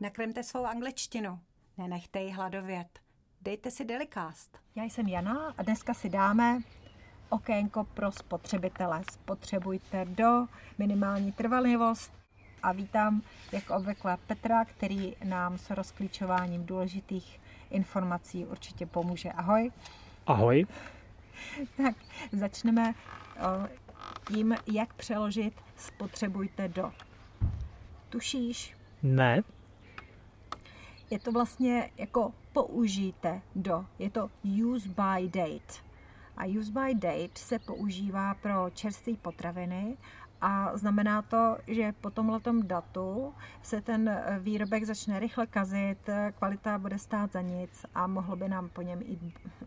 Nakrmte 0.00 0.42
svou 0.42 0.64
angličtinu. 0.66 1.38
Nenechte 1.78 2.20
ji 2.20 2.30
hladovět. 2.30 2.98
Dejte 3.42 3.70
si 3.70 3.84
Delicast. 3.84 4.58
Já 4.74 4.84
jsem 4.84 5.08
Jana 5.08 5.54
a 5.58 5.62
dneska 5.62 5.94
si 5.94 6.08
dáme 6.08 6.60
okénko 7.28 7.84
pro 7.84 8.12
spotřebitele. 8.12 9.02
Spotřebujte 9.12 10.04
do 10.04 10.46
minimální 10.78 11.32
trvanlivost 11.32 12.12
a 12.62 12.72
vítám 12.72 13.22
jako 13.52 13.74
obvykle 13.76 14.16
Petra, 14.26 14.64
který 14.64 15.16
nám 15.24 15.58
s 15.58 15.70
rozklíčováním 15.70 16.66
důležitých 16.66 17.40
informací 17.70 18.46
určitě 18.46 18.86
pomůže. 18.86 19.32
Ahoj. 19.32 19.72
Ahoj. 20.26 20.66
Tak 21.76 21.94
začneme 22.32 22.94
tím, 24.28 24.56
jak 24.72 24.94
přeložit 24.94 25.54
spotřebujte 25.76 26.68
do. 26.68 26.92
Tušíš? 28.08 28.76
Ne. 29.02 29.42
Je 31.10 31.18
to 31.18 31.32
vlastně 31.32 31.90
jako 31.96 32.32
použijte 32.52 33.42
do. 33.54 33.86
Je 33.98 34.10
to 34.10 34.30
use 34.64 34.88
by 34.88 35.28
date. 35.28 35.88
A 36.36 36.44
use 36.58 36.72
by 36.72 36.94
date 36.94 37.38
se 37.40 37.58
používá 37.58 38.34
pro 38.34 38.70
čerstvé 38.70 39.12
potraviny 39.22 39.96
a 40.40 40.76
znamená 40.76 41.22
to, 41.22 41.56
že 41.66 41.92
po 41.92 42.10
tomhletom 42.10 42.66
datu 42.66 43.34
se 43.62 43.80
ten 43.80 44.22
výrobek 44.38 44.84
začne 44.84 45.20
rychle 45.20 45.46
kazit, 45.46 45.98
kvalita 46.38 46.78
bude 46.78 46.98
stát 46.98 47.32
za 47.32 47.40
nic 47.40 47.86
a 47.94 48.06
mohlo 48.06 48.36
by 48.36 48.48
nám 48.48 48.68
po 48.68 48.82
něm 48.82 49.00
i 49.02 49.18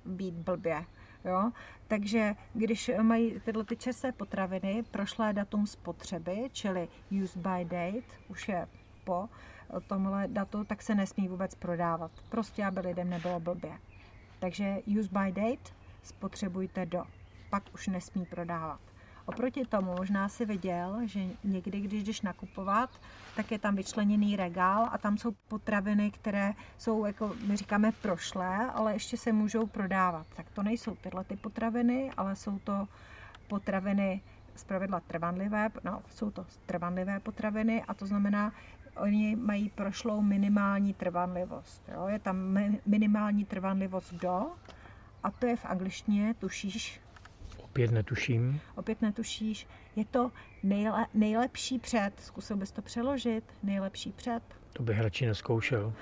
být 0.05 0.35
blbě. 0.35 0.85
Jo? 1.25 1.51
Takže 1.87 2.35
když 2.53 2.91
mají 3.01 3.39
tyhle 3.39 3.63
ty 3.63 3.77
čerstvé 3.77 4.11
potraviny 4.11 4.83
prošlé 4.91 5.33
datum 5.33 5.67
spotřeby, 5.67 6.49
čili 6.51 6.87
use 7.23 7.39
by 7.39 7.65
date, 7.65 8.15
už 8.27 8.47
je 8.47 8.67
po 9.03 9.29
tomhle 9.79 10.27
datu, 10.27 10.63
tak 10.63 10.81
se 10.81 10.95
nesmí 10.95 11.27
vůbec 11.27 11.55
prodávat. 11.55 12.11
Prostě, 12.29 12.65
aby 12.65 12.79
lidem 12.79 13.09
nebylo 13.09 13.39
blbě. 13.39 13.71
Takže 14.39 14.77
use 14.99 15.09
by 15.11 15.31
date 15.31 15.71
spotřebujte 16.03 16.85
do. 16.85 17.03
Pak 17.49 17.63
už 17.73 17.87
nesmí 17.87 18.25
prodávat. 18.25 18.79
Oproti 19.25 19.65
tomu 19.65 19.95
možná 19.97 20.29
si 20.29 20.45
viděl, 20.45 20.99
že 21.05 21.19
někdy, 21.43 21.81
když 21.81 22.03
jdeš 22.03 22.21
nakupovat, 22.21 22.89
tak 23.35 23.51
je 23.51 23.59
tam 23.59 23.75
vyčleněný 23.75 24.35
regál 24.35 24.89
a 24.91 24.97
tam 24.97 25.17
jsou 25.17 25.31
potraviny, 25.47 26.11
které 26.11 26.53
jsou, 26.77 27.05
jako 27.05 27.35
my 27.47 27.57
říkáme, 27.57 27.91
prošlé, 27.91 28.71
ale 28.73 28.93
ještě 28.93 29.17
se 29.17 29.31
můžou 29.31 29.67
prodávat. 29.67 30.27
Tak 30.35 30.49
to 30.49 30.63
nejsou 30.63 30.95
tyhle 30.95 31.23
ty 31.23 31.35
potraviny, 31.35 32.11
ale 32.17 32.35
jsou 32.35 32.59
to 32.59 32.87
potraviny 33.47 34.21
zpravidla 34.55 34.99
trvanlivé, 34.99 35.69
no, 35.83 36.01
jsou 36.09 36.31
to 36.31 36.45
trvanlivé 36.65 37.19
potraviny 37.19 37.83
a 37.87 37.93
to 37.93 38.05
znamená, 38.05 38.53
oni 39.01 39.35
mají 39.35 39.69
prošlou 39.69 40.21
minimální 40.21 40.93
trvanlivost. 40.93 41.89
Jo? 41.93 42.07
Je 42.07 42.19
tam 42.19 42.59
minimální 42.85 43.45
trvanlivost 43.45 44.13
do 44.13 44.45
a 45.23 45.31
to 45.31 45.45
je 45.45 45.55
v 45.55 45.65
angličtině, 45.65 46.33
tušíš, 46.33 47.01
Opět 47.71 47.91
netuším. 47.91 48.61
Opět 48.75 49.01
netušíš. 49.01 49.67
Je 49.95 50.05
to 50.05 50.31
nejle, 50.63 51.05
nejlepší 51.13 51.79
před. 51.79 52.11
Zkusil 52.19 52.57
bys 52.57 52.71
to 52.71 52.81
přeložit? 52.81 53.43
Nejlepší 53.63 54.11
před? 54.11 54.43
To 54.73 54.83
bych 54.83 54.99
radši 54.99 55.25
neskoušel. 55.25 55.93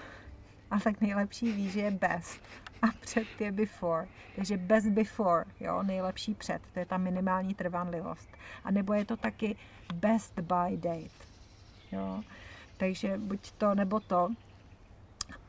A 0.71 0.79
tak 0.79 1.01
nejlepší 1.01 1.51
víš, 1.51 1.71
že 1.71 1.79
je 1.79 1.91
best. 1.91 2.41
A 2.81 2.87
před 2.99 3.27
je 3.39 3.51
before. 3.51 4.07
Takže 4.35 4.57
best 4.57 4.87
before, 4.87 5.45
jo, 5.59 5.83
nejlepší 5.83 6.35
před. 6.35 6.61
To 6.73 6.79
je 6.79 6.85
ta 6.85 6.97
minimální 6.97 7.53
trvanlivost. 7.53 8.29
A 8.63 8.71
nebo 8.71 8.93
je 8.93 9.05
to 9.05 9.17
taky 9.17 9.55
best 9.93 10.39
by 10.39 10.77
date. 10.77 11.25
Jo. 11.91 12.23
Takže 12.79 13.17
buď 13.17 13.51
to, 13.51 13.75
nebo 13.75 13.99
to. 13.99 14.29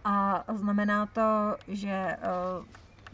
A 0.05 0.45
znamená 0.55 1.07
to, 1.07 1.57
že 1.69 1.91
eh, 1.91 2.19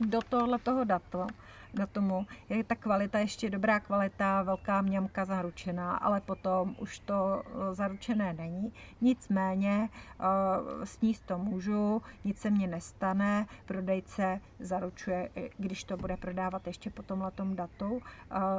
do 0.00 0.21
tohoto 0.22 0.84
datu 0.84 1.27
na 1.75 1.87
tomu, 1.87 2.26
je 2.49 2.65
ta 2.65 2.75
kvalita 2.75 3.19
ještě 3.19 3.50
dobrá 3.50 3.81
kvalita, 3.81 4.43
velká 4.43 4.82
mňamka 4.82 5.25
zaručená, 5.25 5.97
ale 5.97 6.21
potom 6.21 6.76
už 6.78 6.99
to 6.99 7.43
eh, 7.44 7.75
zaručené 7.75 8.32
není. 8.32 8.72
Nicméně 9.00 9.88
eh, 9.88 10.25
sníst 10.87 11.26
to 11.26 11.38
můžu, 11.38 12.03
nic 12.25 12.38
se 12.38 12.50
mně 12.50 12.66
nestane, 12.66 13.47
prodejce 13.66 14.41
zaručuje, 14.60 15.31
když 15.59 15.84
to 15.84 15.97
bude 15.97 16.16
prodávat 16.16 16.66
ještě 16.66 16.91
po 16.91 17.03
tomhletom 17.03 17.56
datu, 17.56 18.00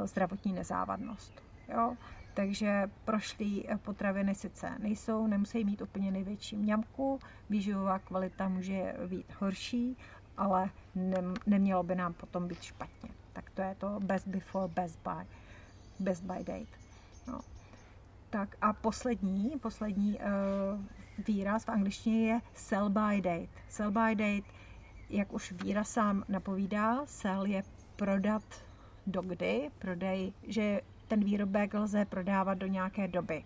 zdravotní 0.04 0.52
nezávadnost. 0.52 1.42
Jo? 1.68 1.96
Takže 2.38 2.90
prošlý 3.04 3.68
potraviny 3.82 4.34
sice 4.34 4.78
nejsou, 4.78 5.26
nemusí 5.26 5.64
mít 5.64 5.82
úplně 5.82 6.10
největší 6.10 6.56
mňamku, 6.56 7.18
výživová 7.50 7.98
kvalita 7.98 8.48
může 8.48 8.94
být 9.06 9.26
horší, 9.38 9.96
ale 10.36 10.70
nemělo 11.46 11.82
by 11.82 11.94
nám 11.94 12.12
potom 12.14 12.48
být 12.48 12.62
špatně. 12.62 13.10
Tak 13.32 13.50
to 13.50 13.62
je 13.62 13.74
to 13.74 14.00
best 14.00 14.28
before, 14.28 14.68
best 14.68 14.98
by, 15.02 15.26
best 16.00 16.22
by 16.22 16.44
date. 16.44 16.78
No. 17.28 17.40
Tak 18.30 18.56
a 18.60 18.72
poslední, 18.72 19.58
poslední 19.60 20.18
uh, 20.18 21.24
výraz 21.26 21.64
v 21.64 21.68
angličtině 21.68 22.32
je 22.32 22.40
sell 22.54 22.90
by 22.90 23.20
date. 23.20 23.48
Sell 23.68 23.90
by 23.90 24.14
date, 24.14 24.48
jak 25.10 25.32
už 25.32 25.52
výraz 25.52 25.90
sám 25.90 26.24
napovídá, 26.28 27.06
sell 27.06 27.46
je 27.46 27.62
prodat 27.96 28.44
do 29.06 29.22
kdy, 29.22 29.70
prodej, 29.78 30.32
že 30.42 30.80
ten 31.08 31.24
výrobek 31.24 31.74
lze 31.74 32.04
prodávat 32.04 32.54
do 32.54 32.66
nějaké 32.66 33.08
doby 33.08 33.44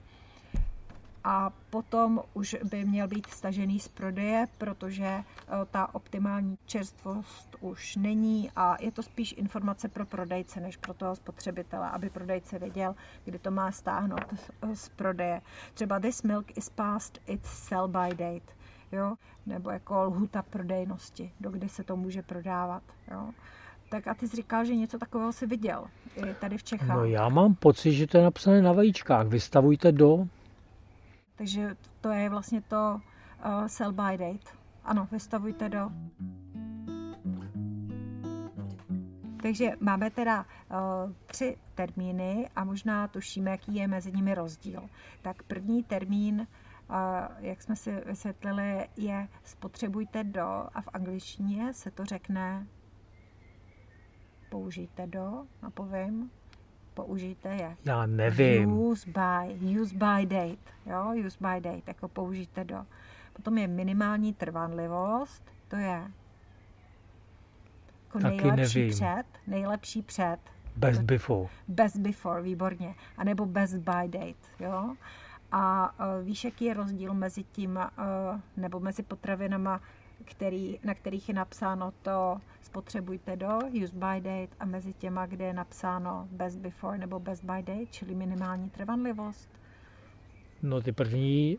a 1.25 1.53
potom 1.71 2.23
už 2.35 2.57
by 2.65 2.85
měl 2.85 3.09
být 3.09 3.27
stažený 3.27 3.81
z 3.81 3.89
prodeje, 3.89 4.47
protože 4.59 5.05
eh, 5.05 5.25
ta 5.71 5.95
optimální 5.95 6.59
čerstvost 6.67 7.57
už 7.61 7.97
není 7.97 8.51
a 8.57 8.77
je 8.81 8.93
to 8.93 9.03
spíš 9.03 9.35
informace 9.39 9.89
pro 9.89 10.07
prodejce 10.07 10.61
než 10.61 10.77
pro 10.77 10.95
toho 10.95 11.17
spotřebitele, 11.17 11.91
aby 11.91 12.11
prodejce 12.11 12.59
věděl, 12.59 12.95
kdy 13.25 13.39
to 13.39 13.51
má 13.51 13.73
stáhnout 13.73 14.35
z 14.75 14.89
prodeje. 14.89 15.43
Třeba 15.75 16.01
this 16.01 16.23
milk 16.23 16.57
is 16.57 16.69
past 16.69 17.19
its 17.27 17.51
sell 17.51 17.89
by 17.89 18.09
date, 18.09 18.53
jo? 18.93 19.15
nebo 19.47 19.71
jako 19.71 20.05
lhuta 20.05 20.43
prodejnosti, 20.43 21.33
do 21.41 21.51
kdy 21.51 21.69
se 21.69 21.85
to 21.85 21.97
může 21.97 22.23
prodávat. 22.23 22.83
Jo? 23.11 23.31
Tak 23.93 24.07
a 24.09 24.15
ty 24.15 24.29
jsi 24.29 24.37
říkal, 24.37 24.65
že 24.65 24.77
něco 24.77 24.99
takového 24.99 25.33
si 25.33 25.47
viděl 25.47 25.85
i 26.17 26.35
tady 26.35 26.59
v 26.59 26.63
Čechách. 26.65 26.97
No 26.97 27.05
já 27.05 27.29
mám 27.29 27.55
pocit, 27.55 27.93
že 27.93 28.07
to 28.07 28.17
je 28.17 28.25
napsané 28.25 28.63
na 28.63 28.73
vajíčkách. 28.73 29.27
Vystavujte 29.27 29.93
do 29.93 30.27
takže 31.43 31.77
to 32.01 32.11
je 32.11 32.29
vlastně 32.29 32.61
to 32.61 33.01
uh, 33.47 33.67
sell 33.67 33.93
by 33.93 34.19
date. 34.19 34.51
Ano, 34.85 35.09
vystavujte 35.13 35.69
do. 35.69 35.91
Takže 39.43 39.71
máme 39.81 40.11
teda 40.11 40.47
uh, 40.71 41.13
tři 41.27 41.57
termíny 41.75 42.51
a 42.57 42.65
možná 42.65 43.09
tušíme, 43.09 43.51
jaký 43.51 43.75
je 43.75 43.89
mezi 43.89 44.13
nimi 44.13 44.35
rozdíl. 44.35 44.89
Tak 45.23 45.43
první 45.43 45.83
termín, 45.83 46.47
uh, 46.91 46.97
jak 47.39 47.63
jsme 47.63 47.77
si 47.77 47.93
vysvětlili, 48.07 48.89
je 48.97 49.29
spotřebujte 49.45 50.25
do 50.25 50.67
a 50.75 50.81
v 50.81 50.89
angličtině 50.93 51.73
se 51.73 51.91
to 51.91 52.05
řekne 52.05 52.67
použijte 54.73 55.07
do, 55.07 55.45
napovím 55.63 56.31
použijte 56.95 57.49
je. 57.49 57.77
Já 57.85 58.07
nevím. 58.07 58.73
Use 58.73 59.11
by, 59.11 59.55
use 59.81 59.95
by 59.95 60.27
date, 60.27 60.73
jo, 60.87 61.27
use 61.27 61.39
by 61.41 61.61
date, 61.61 61.83
jako 61.87 62.09
použijte 62.09 62.65
do. 62.65 62.87
Potom 63.33 63.59
je 63.59 63.69
minimální 63.69 64.35
trvanlivost, 64.35 65.43
to 65.69 65.77
je 65.77 66.03
jako 68.05 68.19
Taky 68.19 68.37
nejlepší 68.37 68.79
nevím. 68.79 68.95
před, 68.95 69.25
nejlepší 69.47 70.03
před. 70.03 70.39
Best 70.77 71.03
before. 71.03 71.49
Best 71.69 71.97
before, 71.97 72.43
výborně. 72.43 72.95
A 73.17 73.25
nebo 73.25 73.47
best 73.47 73.75
by 73.77 74.09
date, 74.09 74.49
jo. 74.61 74.97
A 75.53 75.93
uh, 76.01 76.27
víš, 76.27 76.45
jaký 76.45 76.65
je 76.65 76.75
rozdíl 76.75 77.15
mezi 77.15 77.45
tím, 77.45 77.77
uh, 77.77 78.41
nebo 78.57 78.81
mezi 78.81 79.03
potravinama, 79.03 79.81
který, 80.25 80.79
na 80.85 80.95
kterých 80.95 81.29
je 81.29 81.35
napsáno 81.35 81.93
to 82.03 82.37
spotřebujte 82.63 83.37
do, 83.37 83.59
use 83.85 83.97
by 83.97 84.21
date 84.21 84.57
a 84.61 84.65
mezi 84.65 84.93
těma, 84.93 85.27
kde 85.27 85.45
je 85.45 85.53
napsáno 85.53 86.29
best 86.31 86.59
before 86.59 86.99
nebo 86.99 87.21
best 87.21 87.45
by 87.45 87.63
date, 87.63 87.87
čili 87.91 88.15
minimální 88.15 88.71
trvanlivost? 88.71 89.49
No 90.63 90.81
ty 90.81 90.93
první, 90.93 91.59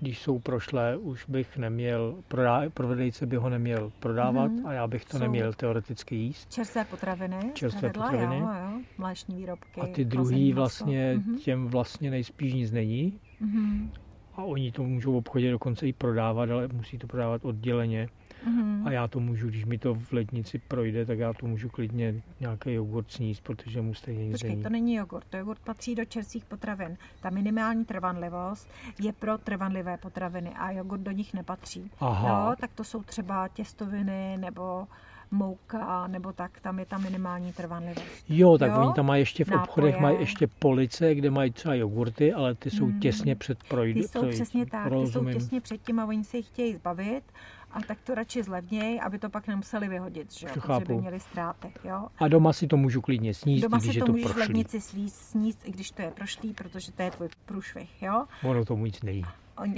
když 0.00 0.18
jsou 0.22 0.38
prošlé, 0.38 0.96
už 0.96 1.26
bych 1.28 1.56
neměl, 1.56 2.14
prodá, 2.28 2.62
prodejce 2.74 3.26
by 3.26 3.36
ho 3.36 3.48
neměl 3.48 3.92
prodávat 4.00 4.52
mm-hmm. 4.52 4.68
a 4.68 4.72
já 4.72 4.86
bych 4.86 5.04
to 5.04 5.16
jsou 5.16 5.22
neměl 5.22 5.52
teoreticky 5.52 6.16
jíst. 6.16 6.52
Čerstvé 6.52 6.84
potraviny, 6.84 7.50
Čerstvé 7.54 7.80
pravidla, 7.80 8.10
potraviny. 8.10 8.38
Jo, 8.38 8.48
jo, 8.72 8.80
mléční 8.98 9.36
výrobky. 9.36 9.80
A 9.80 9.86
ty 9.86 10.04
druhý 10.04 10.52
vlastně, 10.52 11.16
mm-hmm. 11.16 11.38
těm 11.38 11.66
vlastně 11.66 12.10
nejspíš 12.10 12.54
nic 12.54 12.72
není. 12.72 13.20
Mm-hmm. 13.42 13.88
A 14.36 14.42
oni 14.42 14.72
to 14.72 14.82
můžou 14.82 15.12
v 15.12 15.16
obchodě 15.16 15.50
dokonce 15.50 15.88
i 15.88 15.92
prodávat, 15.92 16.50
ale 16.50 16.68
musí 16.68 16.98
to 16.98 17.06
prodávat 17.06 17.44
odděleně. 17.44 18.08
Mm-hmm. 18.48 18.88
A 18.88 18.90
já 18.90 19.08
to 19.08 19.20
můžu, 19.20 19.48
když 19.48 19.64
mi 19.64 19.78
to 19.78 19.94
v 19.94 20.12
lednici 20.12 20.58
projde, 20.58 21.06
tak 21.06 21.18
já 21.18 21.32
to 21.32 21.46
můžu 21.46 21.68
klidně 21.68 22.22
nějaký 22.40 22.72
jogurt 22.72 23.12
sníst, 23.12 23.42
protože 23.42 23.80
mu 23.80 23.94
stejně 23.94 24.26
nic 24.26 24.32
Počkej, 24.32 24.62
to 24.62 24.68
není 24.68 24.94
jogurt. 24.94 25.26
To 25.30 25.36
jogurt 25.36 25.58
patří 25.58 25.94
do 25.94 26.04
čerstvých 26.04 26.44
potravin. 26.44 26.96
Ta 27.20 27.30
minimální 27.30 27.84
trvanlivost 27.84 28.70
je 29.00 29.12
pro 29.12 29.38
trvanlivé 29.38 29.96
potraviny 29.96 30.50
a 30.50 30.70
jogurt 30.70 31.00
do 31.00 31.10
nich 31.10 31.34
nepatří. 31.34 31.90
Aha. 32.00 32.50
No, 32.50 32.56
tak 32.56 32.72
to 32.74 32.84
jsou 32.84 33.02
třeba 33.02 33.48
těstoviny 33.48 34.36
nebo 34.36 34.86
mouka, 35.34 36.06
nebo 36.06 36.32
tak, 36.32 36.60
tam 36.60 36.78
je 36.78 36.86
ta 36.86 36.98
minimální 36.98 37.52
trvanlivost. 37.52 38.24
Jo, 38.28 38.58
tak 38.58 38.70
Jo? 38.72 38.78
oni 38.82 38.92
tam 38.92 39.06
mají 39.06 39.22
ještě 39.22 39.44
v 39.44 39.50
obchodech 39.52 39.94
Nápoje. 39.94 40.02
mají 40.12 40.20
ještě 40.20 40.46
police, 40.46 41.14
kde 41.14 41.30
mají 41.30 41.50
třeba 41.50 41.74
jogurty, 41.74 42.32
ale 42.32 42.54
ty 42.54 42.70
jsou 42.70 42.92
těsně 42.92 43.36
před 43.36 43.64
projdu. 43.64 43.92
Hmm. 43.92 44.02
Ty 44.02 44.08
jsou 44.08 44.28
přesně 44.30 44.66
tak, 44.66 44.84
ty 44.84 44.88
jsou 44.90 44.94
rozumím. 45.00 45.34
těsně 45.34 45.60
před 45.60 45.82
tím 45.82 46.00
a 46.00 46.04
oni 46.06 46.24
se 46.24 46.36
jich 46.36 46.46
chtějí 46.46 46.74
zbavit 46.74 47.24
a 47.72 47.80
tak 47.80 47.98
to 48.04 48.14
radši 48.14 48.42
zlevněj, 48.42 49.00
aby 49.04 49.18
to 49.18 49.30
pak 49.30 49.46
nemuseli 49.48 49.88
vyhodit, 49.88 50.32
že 50.32 50.46
jo, 50.46 50.54
To 50.54 50.60
protože 50.60 50.84
by 50.94 50.94
měli 50.94 51.20
ztráty, 51.20 51.72
jo. 51.84 52.06
A 52.18 52.28
doma 52.28 52.52
si 52.52 52.66
to 52.66 52.76
můžu 52.76 53.00
klidně 53.00 53.34
sníst, 53.34 53.62
Doma 53.62 53.78
když 53.78 53.92
si 53.92 53.98
je 53.98 54.00
to 54.00 54.06
to 54.06 54.12
můžeš 54.12 54.26
v 54.26 54.34
prošlý. 54.34 54.48
lednici 54.48 54.80
slíst, 54.80 55.16
sníst, 55.16 55.60
i 55.64 55.70
když 55.72 55.90
to 55.90 56.02
je 56.02 56.10
prošlý, 56.10 56.52
protože 56.52 56.92
to 56.92 57.02
je 57.02 57.10
tvůj 57.10 57.28
průšvih, 57.46 58.02
jo. 58.02 58.24
Ono 58.42 58.64
tomu 58.64 58.86
nic 58.86 59.02
nejí. 59.02 59.24
Oni... 59.58 59.74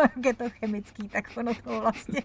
Jak 0.16 0.26
je 0.26 0.34
to 0.34 0.44
chemický, 0.50 1.08
tak 1.08 1.30
ono 1.36 1.54
to 1.54 1.80
vlastně, 1.80 2.22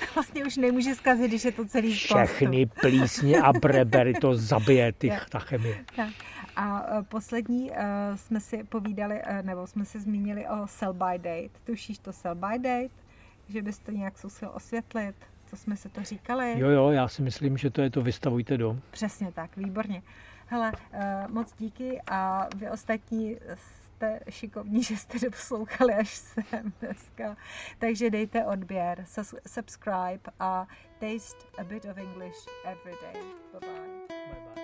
to 0.00 0.06
vlastně 0.14 0.44
už 0.44 0.56
nemůže 0.56 0.94
zkazit, 0.94 1.28
když 1.28 1.44
je 1.44 1.52
to 1.52 1.64
celý 1.64 1.96
z 1.96 2.06
plastu. 2.06 2.34
Všechny 2.34 2.66
plísně 2.66 3.42
a 3.42 3.52
brebery 3.52 4.14
to 4.14 4.34
zabije, 4.34 4.92
ty, 4.92 5.12
ta 5.30 5.38
chemie. 5.38 5.84
Tak. 5.96 6.10
A 6.56 6.86
eh, 6.88 7.02
poslední 7.02 7.70
uh, 7.70 7.76
jsme 8.14 8.40
si 8.40 8.64
povídali, 8.64 9.14
uh, 9.14 9.42
nebo 9.42 9.66
jsme 9.66 9.84
si 9.84 10.00
zmínili 10.00 10.46
o 10.48 10.66
sell 10.66 10.92
by 10.92 11.18
date. 11.18 11.58
Tušíš 11.64 11.98
to 11.98 12.12
sell 12.12 12.34
by 12.34 12.58
date? 12.58 12.94
Že 13.48 13.62
bys 13.62 13.78
to 13.78 13.90
nějak 13.90 14.18
zkusil 14.18 14.50
osvětlit? 14.54 15.16
Co 15.46 15.56
jsme 15.56 15.76
se 15.76 15.88
to 15.88 16.02
říkali? 16.02 16.54
Jo, 16.58 16.68
jo, 16.68 16.90
já 16.90 17.08
si 17.08 17.22
myslím, 17.22 17.56
že 17.56 17.70
to 17.70 17.82
je 17.82 17.90
to 17.90 18.02
vystavujte 18.02 18.56
dom. 18.56 18.80
Přesně 18.90 19.32
tak, 19.32 19.56
výborně. 19.56 20.02
Hele, 20.46 20.72
uh, 20.72 21.34
moc 21.34 21.52
díky 21.58 22.00
a 22.10 22.48
vy 22.56 22.70
ostatní 22.70 23.36
jste 24.02 24.20
šikovní, 24.30 24.82
že 24.82 24.96
jste 24.96 25.30
poslouchali 25.30 25.94
až 25.94 26.14
sem 26.14 26.72
dneska. 26.80 27.36
Takže 27.78 28.10
dejte 28.10 28.46
odběr, 28.46 29.04
subscribe 29.46 30.32
a 30.38 30.66
taste 30.98 31.46
a 31.58 31.64
bit 31.64 31.84
of 31.84 31.98
English 31.98 32.46
every 32.64 32.96
day. 33.02 33.22
Bye 33.52 33.60
bye. 33.60 34.61